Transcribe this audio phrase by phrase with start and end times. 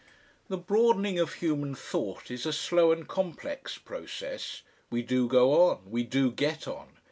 [0.47, 4.63] The broadening of human thought is a slow and complex process.
[4.89, 6.97] We do go on, we do get on.